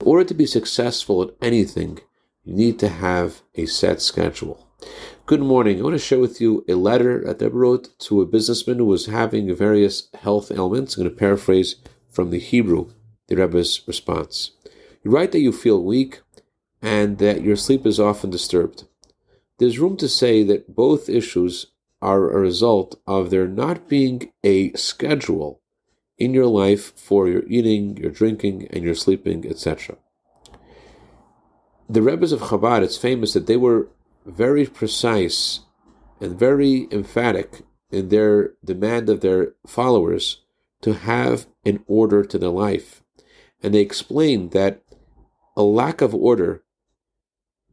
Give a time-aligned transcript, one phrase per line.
[0.00, 1.98] In order to be successful at anything,
[2.44, 4.64] you need to have a set schedule.
[5.26, 5.80] Good morning.
[5.80, 8.84] I want to share with you a letter that I wrote to a businessman who
[8.84, 10.96] was having various health ailments.
[10.96, 11.76] I'm going to paraphrase
[12.08, 12.90] from the Hebrew,
[13.26, 14.52] the Rebbe's response.
[15.02, 16.20] You write that you feel weak
[16.80, 18.84] and that your sleep is often disturbed.
[19.58, 21.66] There's room to say that both issues
[22.00, 25.60] are a result of there not being a schedule
[26.18, 29.96] in your life for your eating, your drinking, and your sleeping, etc.
[31.88, 33.88] The Rebbe's of Chabad, it's famous that they were
[34.26, 35.60] very precise
[36.20, 40.42] and very emphatic in their demand of their followers
[40.82, 43.02] to have an order to their life.
[43.62, 44.82] And they explained that
[45.56, 46.62] a lack of order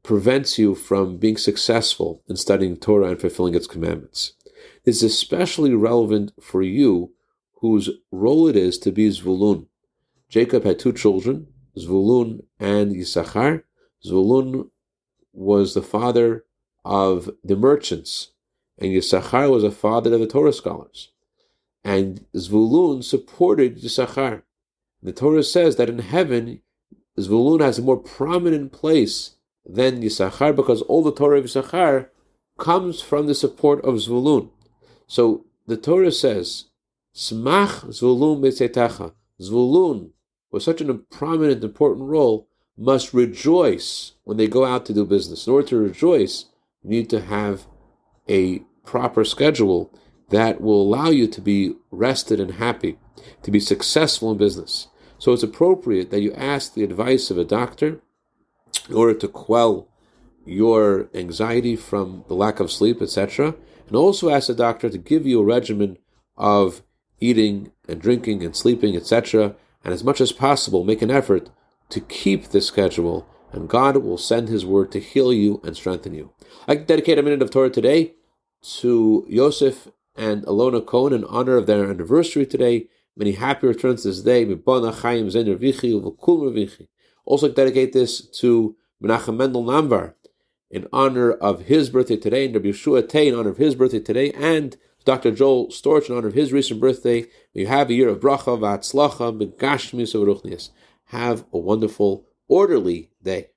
[0.01, 4.33] prevents you from being successful in studying Torah and fulfilling its commandments.
[4.85, 7.11] This is especially relevant for you
[7.71, 9.67] whose role it is to be Zvulun.
[10.29, 11.47] Jacob had two children,
[11.77, 13.63] Zvulun and Yisachar.
[14.05, 14.69] Zvulun
[15.33, 16.45] was the father
[16.83, 18.31] of the merchants,
[18.77, 21.11] and Yisachar was a father of the Torah scholars.
[21.83, 24.43] And Zvulun supported Yisachar.
[25.01, 26.61] The Torah says that in heaven,
[27.17, 32.09] Zvulun has a more prominent place than Yisachar because all the Torah of Yisachar
[32.57, 34.49] comes from the support of Zvulun.
[35.07, 36.65] So the Torah says,
[37.15, 39.13] Smach Zvulun Betzetacha.
[39.39, 40.11] Zvulun,
[40.51, 45.47] with such a prominent, important role, must rejoice when they go out to do business.
[45.47, 46.45] In order to rejoice,
[46.83, 47.67] you need to have
[48.27, 49.93] a proper schedule
[50.29, 52.97] that will allow you to be rested and happy,
[53.43, 54.89] to be successful in business.
[55.17, 58.01] So it's appropriate that you ask the advice of a doctor
[58.89, 59.87] in order to quell
[60.45, 63.55] your anxiety from the lack of sleep, etc.
[63.87, 65.97] And also ask the doctor to give you a regimen
[66.35, 66.83] of
[67.19, 69.55] eating and drinking and sleeping, etc.
[69.83, 71.49] And as much as possible, make an effort
[71.89, 76.13] to keep this schedule, and God will send His word to heal you and strengthen
[76.13, 76.31] you.
[76.67, 78.13] I dedicate a minute of Torah today
[78.79, 82.87] to Yosef and Alona Cohen in honor of their anniversary today.
[83.15, 84.45] Many happy returns this day.
[87.25, 90.13] Also dedicate this to Menachem Mendel Namvar
[90.71, 93.99] in honor of his birthday today, and Rabbi Yeshua Tay in honor of his birthday
[93.99, 94.75] today, and
[95.05, 95.31] Dr.
[95.31, 97.21] Joel Storch in honor of his recent birthday.
[97.53, 100.69] May you have a year of bracha, v'atzlacha, begashmis,
[101.05, 103.49] Have a wonderful, orderly day.